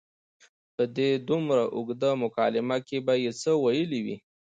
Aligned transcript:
په 0.75 0.83
دې 0.95 1.09
دومره 1.29 1.63
اوږده 1.75 2.11
مکالمه 2.23 2.77
کې 2.87 2.97
به 3.05 3.13
یې 3.23 3.31
څه 3.41 3.51
ویلي 3.63 3.99
وي. 4.05 4.17